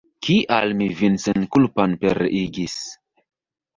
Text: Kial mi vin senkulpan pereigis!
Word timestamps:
Kial 0.27 0.71
mi 0.79 0.87
vin 1.01 1.19
senkulpan 1.25 1.95
pereigis! 2.05 2.79